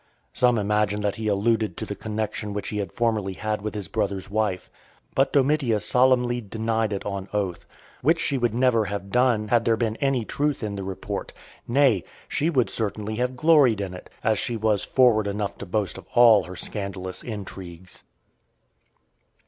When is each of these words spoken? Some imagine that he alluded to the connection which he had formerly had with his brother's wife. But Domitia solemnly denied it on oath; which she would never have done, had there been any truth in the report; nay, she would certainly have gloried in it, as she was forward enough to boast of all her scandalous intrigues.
Some 0.33 0.57
imagine 0.57 1.03
that 1.03 1.13
he 1.13 1.27
alluded 1.27 1.77
to 1.77 1.85
the 1.85 1.93
connection 1.93 2.53
which 2.53 2.69
he 2.69 2.79
had 2.79 2.91
formerly 2.91 3.33
had 3.33 3.61
with 3.61 3.75
his 3.75 3.87
brother's 3.87 4.31
wife. 4.31 4.67
But 5.13 5.31
Domitia 5.31 5.79
solemnly 5.79 6.41
denied 6.41 6.91
it 6.91 7.05
on 7.05 7.27
oath; 7.33 7.67
which 8.01 8.19
she 8.19 8.35
would 8.39 8.51
never 8.55 8.85
have 8.85 9.11
done, 9.11 9.49
had 9.49 9.63
there 9.63 9.77
been 9.77 9.97
any 9.97 10.25
truth 10.25 10.63
in 10.63 10.75
the 10.75 10.83
report; 10.83 11.33
nay, 11.67 12.01
she 12.27 12.49
would 12.49 12.71
certainly 12.71 13.17
have 13.17 13.35
gloried 13.35 13.79
in 13.79 13.93
it, 13.93 14.09
as 14.23 14.39
she 14.39 14.57
was 14.57 14.83
forward 14.83 15.27
enough 15.27 15.59
to 15.59 15.67
boast 15.67 15.99
of 15.99 16.07
all 16.15 16.45
her 16.45 16.55
scandalous 16.55 17.21
intrigues. 17.21 18.03